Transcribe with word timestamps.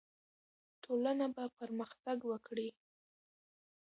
ټولنه 0.83 1.25
به 1.35 1.43
پرمختګ 1.59 2.17
وکړي. 2.31 2.69